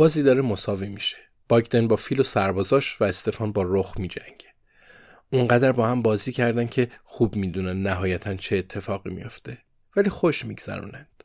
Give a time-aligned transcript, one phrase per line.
[0.00, 1.16] بازی داره مساوی میشه.
[1.48, 4.46] باگدن با فیل و سربازاش و استفان با رخ میجنگه.
[5.32, 9.58] اونقدر با هم بازی کردن که خوب می‌دونن نهایتا چه اتفاقی میافته.
[9.96, 11.24] ولی خوش میگذرونند.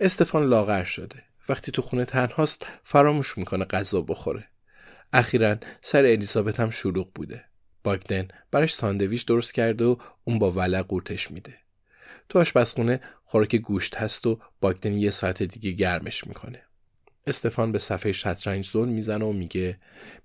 [0.00, 1.22] استفان لاغر شده.
[1.48, 4.48] وقتی تو خونه تنهاست فراموش می‌کنه غذا بخوره.
[5.12, 7.44] اخیرا سر الیزابت هم شلوغ بوده.
[7.82, 11.54] باگدن براش ساندویچ درست کرده و اون با ولع قورتش میده.
[12.28, 16.62] تو آشپزخونه خوراک گوشت هست و باگدن یه ساعت دیگه گرمش می‌کنه.
[17.28, 19.78] استفان به صفحه شطرنج زل می‌زنه و میگه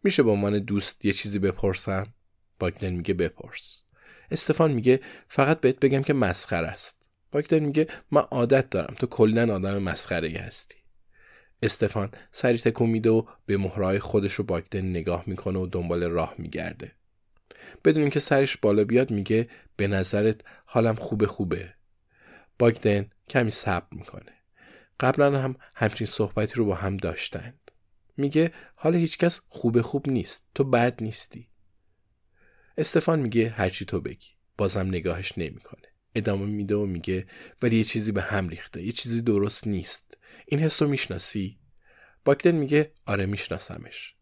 [0.03, 2.13] میشه با عنوان دوست یه چیزی بپرسم؟
[2.59, 3.83] باگدن میگه بپرس.
[4.31, 7.09] استفان میگه فقط بهت بگم که مسخره است.
[7.31, 10.75] باگدن میگه من عادت دارم تو کلا آدم مسخره هستی.
[11.63, 16.35] استفان سری تکون میده و به مهرهای خودش رو باگدن نگاه می‌کنه و دنبال راه
[16.37, 16.91] میگرده.
[17.85, 21.73] بدون که سرش بالا بیاد میگه به نظرت حالم خوبه خوبه.
[22.59, 24.42] باگدن کمی صبر می‌کنه.
[24.99, 27.71] قبلا هم همچین صحبتی رو با هم داشتند.
[28.17, 31.49] میگه حال هیچکس خوب خوب نیست تو بد نیستی.
[32.77, 34.27] استفان میگه هرچی تو بگی.
[34.57, 35.87] بازم نگاهش نمی‌کنه.
[36.15, 37.27] ادامه میده و میگه
[37.61, 40.17] ولی یه چیزی به هم ریخته یه چیزی درست نیست.
[40.45, 41.59] این حس رو می‌شناسی؟
[42.25, 44.15] باکدن میگه آره میشناسمش.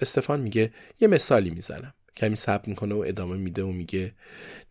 [0.00, 1.94] استفان میگه یه مثالی می‌زنم.
[2.16, 4.14] کمی صبر می‌کنه و ادامه میده و میگه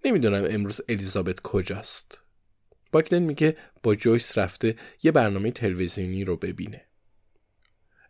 [0.06, 2.22] نمی‌دونم امروز الیزابت کجاست.
[2.92, 6.86] باکدن میگه با جویس رفته یه برنامه تلویزیونی رو ببینه.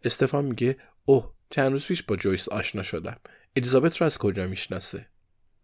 [0.03, 3.19] استفان میگه اوه چند روز پیش با جویس آشنا شدم.
[3.55, 5.07] الیزابت رو از کجا می‌شناسه؟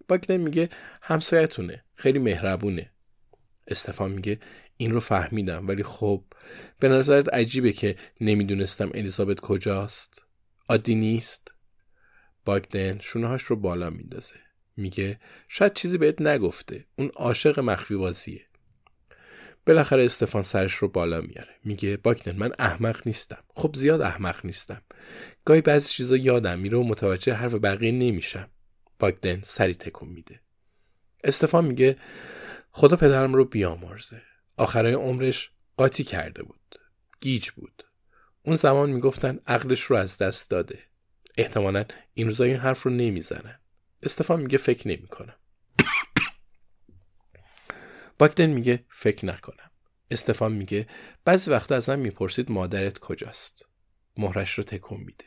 [0.08, 0.70] باکدن میگه
[1.02, 1.84] همسایتونه.
[1.96, 2.92] خیلی مهربونه.
[3.68, 4.40] استفان میگه
[4.78, 6.24] این رو فهمیدم ولی خب
[6.80, 10.26] به نظرت عجیبه که نمی‌دونستم الیزابت کجاست؟
[10.70, 11.52] عادی نیست؟
[12.46, 14.36] باگدن شونهاش رو بالا میندازه.
[14.78, 16.86] میگه شاید چیزی بهت نگفته.
[16.96, 18.46] اون عاشق مخفی بازیه.
[19.66, 21.56] بالاخره استفان سرش رو بالا میاره.
[21.64, 23.44] میگه باکنن من احمق نیستم.
[23.56, 24.82] خب زیاد احمق نیستم.
[25.46, 28.50] گاهی بعضی چیزا یادم میره و متوجه حرف بقیه نمیشم.
[29.00, 30.40] باگدن سری تکون میده.
[31.24, 31.98] استفان میگه
[32.72, 34.22] خدا پدرم رو بیامرزه.
[34.58, 36.80] آخرای عمرش قاطی کرده بود.
[37.22, 37.84] گیج بود.
[38.44, 40.80] اون زمان می‌گفتن عقلش رو از دست داده.
[41.38, 43.60] احتمالا این روزا این حرف رو نمی‌زنن.
[44.04, 45.36] استفان میگه فکر نمی‌کنم.
[48.22, 49.72] باکدن میگه فکر نکنم.
[50.12, 50.88] استفان میگه
[51.26, 53.66] بعضی وقتا ازم می‌پرسید مادرت کجاست.
[54.18, 55.26] مهرش رو تکون میده.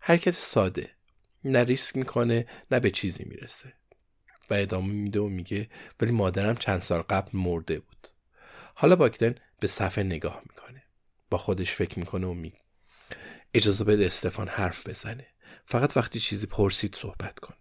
[0.00, 0.90] حرکت ساده.
[1.44, 3.72] نه ریسک می‌کنه نه به چیزی می‌رسه.
[4.50, 5.68] و ادامه میده و میگه
[6.00, 8.08] ولی مادرم چند سال قبل مرده بود.
[8.74, 10.82] حالا باکدن به صفحه نگاه می‌کنه.
[11.30, 12.58] با خودش فکر می‌کنه و میگه
[13.54, 15.26] اجازه بده استفان حرف بزنه.
[15.64, 17.54] فقط وقتی چیزی پرسید صحبت کن.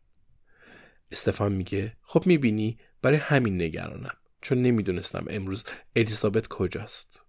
[1.12, 4.18] استفان میگه خب می‌بینی برای همین نگرانم.
[4.43, 5.63] چون نمی‌دونستم امروز
[5.95, 7.21] الیزابت کجاست.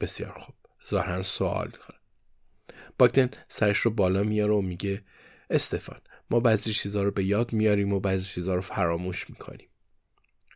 [0.00, 0.54] بسیار خوب.
[0.90, 1.98] ظاهرا سوال کنه
[2.98, 5.04] باگدن سرش رو بالا میاره و میگه
[5.50, 6.00] استفان
[6.30, 9.68] ما بعضی چیزها رو به یاد میاریم و بعضی چیزها رو فراموش می‌کنیم.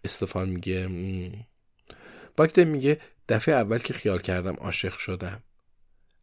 [0.04, 0.88] استفان میگه
[2.36, 5.42] باگدن میگه دفعه اول که خیال کردم عاشق شدم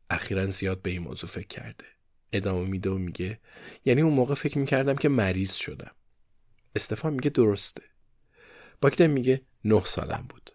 [0.09, 1.85] اخیرا زیاد به این موضوع فکر کرده.
[2.33, 3.39] ادامه میده و میگه
[3.85, 5.91] یعنی اون موقع فکر می‌کردم که مریض شدم.
[6.75, 7.83] استفان میگه درسته.
[8.81, 10.51] باکدن میگه نه سالم بود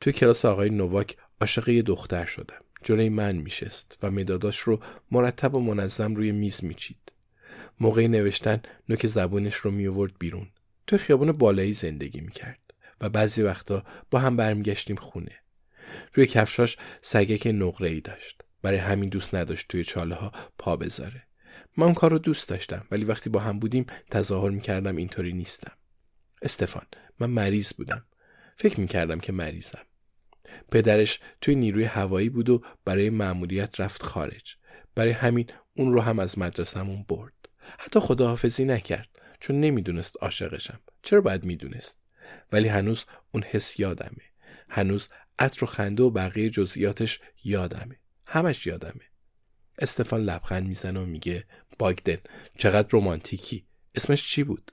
[0.00, 5.60] توی کلاس آقای نوواک عاشق دختر شدم جلوی من میشست و مداداش رو مرتب و
[5.60, 7.12] منظم روی میز میچید.
[7.80, 10.48] موقع نوشتن نوک زبونش رو میورد بیرون.
[10.86, 12.60] تو خیابون بالایی زندگی می‌کرد
[13.00, 15.32] و بعضی وقتا با هم برمیگشتیم خونه.
[16.14, 18.42] روی کفشاش سگک نقره ای داشت.
[18.62, 21.22] برای همین دوست نداشت توی چاله ها پا بذاره.
[21.76, 25.72] من کار رو دوست داشتم ولی وقتی با هم بودیم تظاهر می‌کردم اینطوری نیستم.
[26.42, 26.86] استفان
[27.20, 28.04] من مریض بودم.
[28.56, 29.86] فکر می‌کردم که مریضم.
[30.70, 34.56] پدرش توی نیروی هوایی بود و برای مأموریت رفت خارج.
[34.94, 37.32] برای همین اون رو هم از مدرسهمون برد.
[37.78, 39.08] حتی خداحافظی نکرد
[39.40, 40.80] چون نمی‌دونست عاشقشم.
[41.02, 41.98] چرا باید می‌دونست؟
[42.52, 44.22] ولی هنوز اون حس یادمه.
[44.68, 45.08] هنوز
[45.38, 48.00] عطر و خنده و بقیه جزئیاتش یادمه.
[48.26, 49.04] همش یادمه.
[49.78, 51.44] استفان لبخند می‌زنه و میگه
[51.78, 52.18] باگدن
[52.58, 54.72] چقدر رومانتیکی اسمش چی بود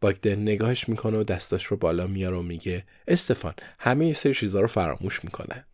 [0.00, 4.60] باگدن نگاهش می‌کنه و دستاش رو بالا میاره و میگه استفان همه یه سری چیزا
[4.60, 5.64] رو فراموش می‌کنن.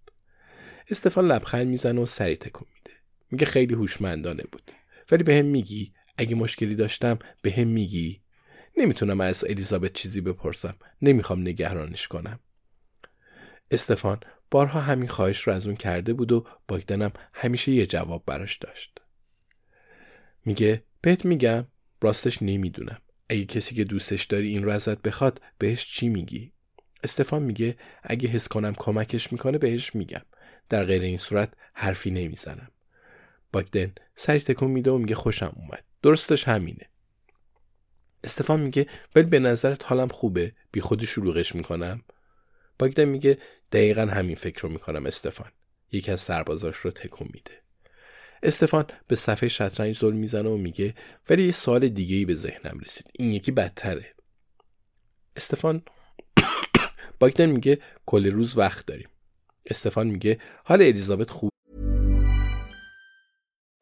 [0.91, 2.97] استفان لبخند می‌زنه و سری تکون میده.
[3.31, 4.73] میگه خیلی هوشمندانه بود.
[5.11, 8.23] ولی به هم میگی اگه مشکلی داشتم به هم میگی.
[8.77, 10.75] نمی‌تونم از الیزابت چیزی بپرسم.
[11.03, 12.41] نمی‌خوام نگهرانش کنم.
[13.71, 14.21] استفان
[14.51, 18.99] بارها همین خواهش رو از اون کرده بود و باگدنم همیشه یه جواب براش داشت.
[20.45, 21.67] میگه بهت میگم
[22.03, 22.99] راستش نمی‌دونم.
[23.29, 26.53] اگه کسی که دوستش داری این رو ازت بخواد بهش چی میگی؟
[27.05, 30.23] استفان میگه اگه حس کنم کمکش می‌کنه بهش میگم.
[30.69, 32.71] در غیر این صورت حرفی نمی‌زنم.
[33.53, 35.85] باگدن سری تکون میده و میگه خوشم اومد.
[36.03, 36.91] درستش همینه.
[38.25, 42.03] استفان میگه ولی به نظرت حالم خوبه بی خودی شروعش می‌کنم؟
[42.79, 43.39] باگدن میگه
[43.73, 45.53] دقیقا همین فکر رو می‌کنم استفان.
[45.93, 47.63] یکی از سربازاش رو تکون میده.
[48.43, 50.95] استفان به صفحه شطرنج زل می‌زنه و میگه
[51.31, 53.11] ولی یه سوال دیگه ای به ذهنم رسید.
[53.19, 54.15] این یکی بدتره.
[55.37, 55.83] استفان
[57.21, 59.09] باگدن میگه کل روز وقت داریم.
[59.67, 61.51] استفان میگه حال الیزابت خوب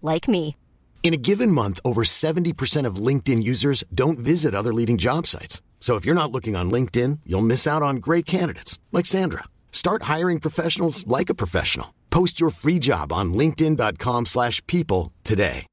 [0.00, 0.56] like me.
[1.02, 5.60] In a given month, over 70% of LinkedIn users don't visit other leading job sites.
[5.80, 9.44] So if you're not looking on LinkedIn, you'll miss out on great candidates like Sandra.
[9.70, 11.92] Start hiring professionals like a professional.
[12.08, 15.66] Post your free job on linkedin.com/people today.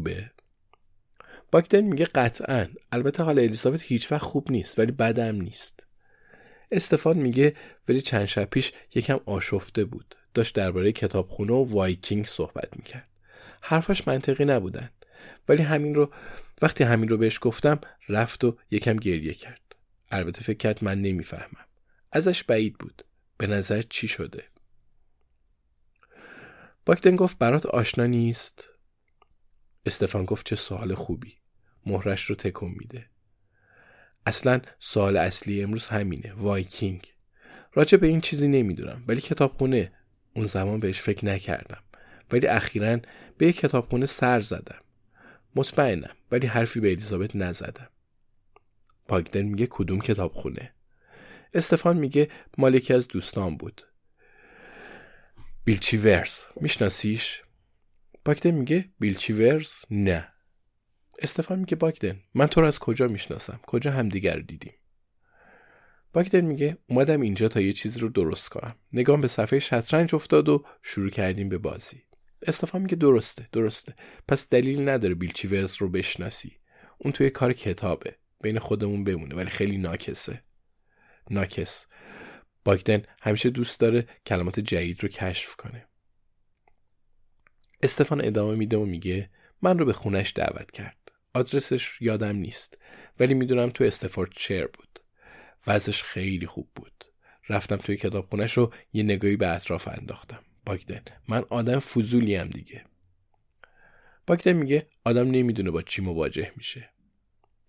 [0.00, 0.30] به
[1.52, 5.80] باکتن میگه قطعا البته حال الیزابت هیچ وقت خوب نیست ولی بدم نیست
[6.70, 7.56] استفان میگه
[7.88, 13.07] ولی چند شب پیش یکم آشفته بود داشت درباره کتابخونه و وایکینگ صحبت می‌کرد.
[13.61, 14.89] حرفاش منطقی نبودن.
[15.49, 16.13] ولی همین رو
[16.61, 17.79] وقتی همین رو بهش گفتم
[18.09, 19.75] رفت و یکم گریه کرد.
[20.11, 21.65] البته فکر کرد من نمی‌فهمم.
[22.11, 23.05] ازش بعید بود.
[23.37, 24.43] به نظر چی شده؟
[26.85, 28.63] باکتن گفت برات آشنا نیست.
[29.85, 31.33] استفان گفت چه سوال خوبی.
[31.85, 33.09] مهرش رو تکون میده.
[34.25, 36.33] اصلا سوال اصلی امروز همینه.
[36.33, 37.13] وایکینگ.
[37.73, 39.03] راجع به این چیزی نمی‌دونم.
[39.07, 39.91] ولی کتابخونه
[40.35, 41.83] اون زمان بهش فکر نکردم.
[42.31, 42.99] ولی اخیرا
[43.37, 44.81] به یک کتابخونه سر زدم.
[45.55, 47.89] مطمئنم ولی حرفی به الیزابت نزدم.
[49.07, 50.73] پاگدن میگه کدوم کتابخونه؟
[51.53, 53.81] استفان میگه مال یکی از دوستان بود.
[55.63, 56.39] بیلچی ورز.
[56.61, 57.41] میشناسیش؟
[58.25, 60.27] باگدن میگه بیلچی ورز؟ نه.
[61.19, 62.19] استفان میگه باگدن.
[62.33, 64.73] من تو رو از کجا می‌شناسم؟ کجا همدیگر دیدیم؟
[66.15, 68.75] باگدن میگه اومدم اینجا تا یه چیزی رو درست کنم.
[68.93, 72.03] نگام به صفحه شطرنج افتاد و شروع کردیم به بازی.
[72.41, 73.95] استفان میگه درسته درسته.
[74.27, 76.57] پس دلیل نداره بیلچی ورز رو بشناسی.
[76.97, 78.15] اون توی کار کتابه.
[78.41, 80.43] بین خودمون بمونه ولی خیلی ناکسه.
[81.29, 81.87] ناکس.
[82.63, 85.87] باگدن همیشه دوست داره کلمات جدید رو کشف کنه.
[87.83, 89.29] استفان ادامه میده و میگه
[89.61, 91.11] من رو به خونش دعوت کرد.
[91.33, 92.77] آدرسش یادم نیست
[93.19, 95.04] ولی می‌دونم تو استفورد شیر بود.
[95.67, 97.05] وضعش خیلی خوب بود.
[97.49, 100.39] رفتم توی کتابخونش رو یه نگاهی به اطراف انداختم.
[100.65, 102.85] باگدن من آدم فضولی هم دیگه.
[104.27, 106.89] باگدن میگه آدم نمی‌دونه با چی مواجه میشه.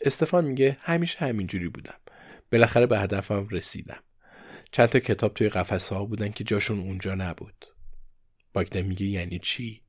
[0.00, 1.99] استفان میگه همیشه همینجوری بودم.
[2.53, 4.03] بالاخره به هدفم رسیدم.
[4.73, 7.67] چند تا کتاب توی قفسه ها بودن که جاشون اونجا نبود.
[8.53, 9.83] باگدن میگه یعنی چی؟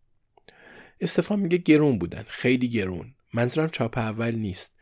[1.02, 2.26] استفان میگه گرون بودن.
[2.28, 3.16] خیلی گرون.
[3.34, 4.77] منظورم چاپ اول نیست.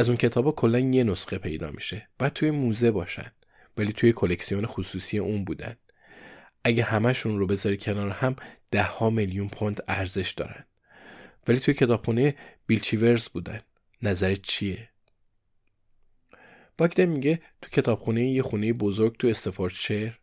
[0.00, 3.32] از اون کتابا کلا یه نسخه پیدا میشه بعد توی موزه باشن
[3.76, 5.76] ولی توی کلکسیون خصوصی اون بودن
[6.64, 8.36] اگه همشون رو بذاری کنار هم
[8.70, 10.64] ده ها میلیون پوند ارزش دارن
[11.48, 12.34] ولی توی کتابخونه
[12.66, 13.60] بیلچیورز بودن
[14.02, 14.88] نظرت چیه؟
[16.78, 20.20] باگدن میگه تو کتابخونه یه خونه بزرگ تو استفوردشیر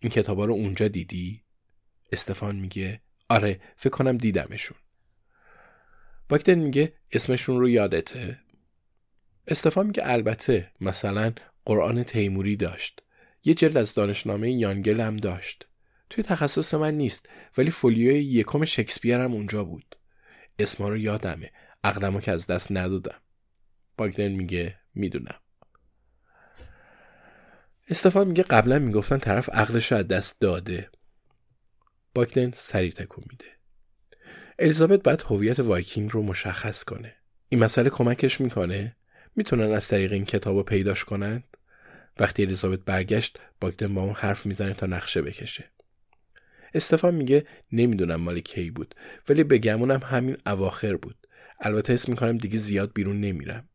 [0.00, 1.42] این کتابا رو اونجا دیدی؟
[2.12, 4.78] استفان میگه آره فکر کنم دیدمشون
[6.28, 8.38] باگدن میگه اسمشون رو یادته؟
[9.46, 11.32] استفان میگه البته مثلا
[11.64, 13.02] قرآن تیموری داشت.
[13.44, 15.66] یه جلد از دانشنامه یانگل هم داشت.
[16.10, 17.28] توی تخصص من نیست
[17.58, 19.96] ولی فولیوی یکم شکسپیر هم اونجا بود.
[20.58, 21.52] اسما رو یادمه.
[21.84, 23.20] اقدمو که از دست ندادم.
[23.96, 25.40] باگدن میگه می‌دونم.
[27.88, 30.90] استفان میگه قبلا می‌گفتن طرف عقلش رو از دست داده.
[32.14, 33.44] باگدن سریع تکون میده.
[34.58, 37.16] الیزابت باید هویت وایکینگ رو مشخص کنه.
[37.48, 38.96] این مسئله کمکش می‌کنه؟
[39.36, 41.44] می‌تونن از طریق این کتاب رو پیداش کنند
[42.18, 45.64] وقتی الیزابت برگشت باگدن با اون حرف می‌زنه تا نقشه بکشه.
[46.74, 48.94] استفان میگه نمی‌دونم مال کی بود
[49.28, 51.26] ولی به گمونم همین اواخر بود.
[51.60, 53.68] البته اسم می‌کنم دیگه زیاد بیرون نمیرم.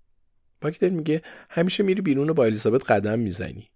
[0.62, 3.70] باگدن میگه همیشه میری بیرون و با الیزابت قدم می‌زنی.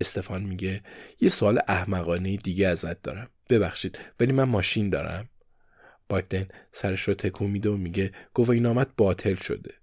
[0.00, 0.82] استفان میگه
[1.20, 3.30] یه سوال احمقانه دیگه ازت دارم.
[3.50, 5.28] ببخشید ولی من ماشین دارم.
[6.08, 9.74] باگدن سرش رو تکون میده و میگه گواهینامت باطل شده.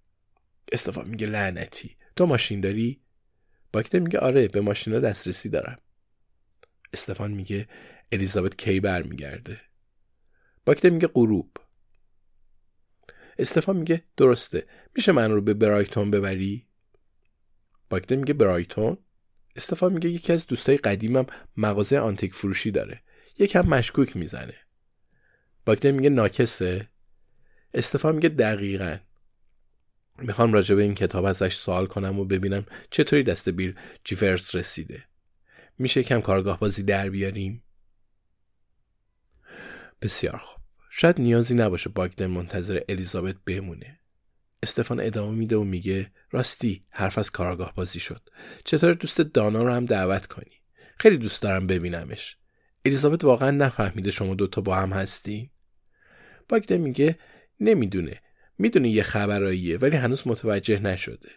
[0.72, 1.98] استفان میگه لعنتی.
[2.16, 3.02] تو ماشین داری؟
[3.74, 5.76] باگدن میگه آره به ماشینا دسترسی دارم.
[6.94, 7.68] استفان میگه
[8.12, 9.62] الیزابت کی برمیگرده.
[10.66, 11.58] باگدن میگه غروب.
[13.40, 14.68] استفان میگه درسته.
[14.96, 16.68] میشه من رو به برایتون ببری؟
[17.90, 18.98] باگدن میگه برایتون؟
[19.56, 21.26] استفان میگه یکی از دوستای قدیمم
[21.58, 23.04] مغازه آنتیک فروشی داره.
[23.40, 24.56] یکم مشکوک می‌زنه.
[25.66, 26.90] باگدن میگه ناکسه.
[27.74, 28.98] استفان میگه دقیقا.
[30.18, 35.04] می‌خوام راجع به این کتاب ازش سوال کنم و ببینم چطوری دست بیل جیفرس رسیده.
[35.78, 37.64] میشه کم کارگاه بازی در بیاریم؟
[40.02, 40.62] بسیار خوب.
[40.90, 44.00] شاید نیازی نباشه باگدن منتظر الیزابت بمونه.
[44.64, 48.30] استفان ادامه میده و میگه راستی حرف از کارگاه بازی شد.
[48.66, 50.62] چطور دوست دانا رو هم دعوت کنی؟
[51.00, 52.38] خیلی دوست دارم ببینمش.
[52.86, 55.52] الیزابت واقعا نفهمیده شما دوتا با هم هستی
[56.50, 57.20] باگدن میگه
[57.60, 58.22] نمی‌دونه.
[58.58, 61.30] می‌دونه یه خبراییه ولی هنوز متوجه نشده.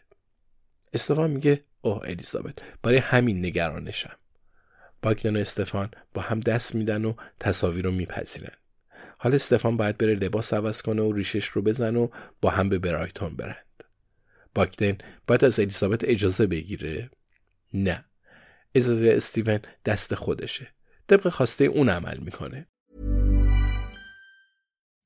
[0.92, 4.16] استفان میگه اوه الیزابت برای همین نگرانشم.
[5.02, 8.56] باگدن و استفان با هم دست میدن و تصاویر رو میپذیرن.
[9.18, 12.08] حالا استفان باید بره لباس عوض کنه و ریشش رو بزن و
[12.40, 13.84] با هم به برایتون برند.
[14.54, 17.10] باگدن باید از الیزابت اجازه بگیره؟
[17.74, 18.04] نه.
[18.74, 20.68] اجازه استیون دست خودشه.
[21.08, 22.66] طبق خواسته اون عمل می‌کنه.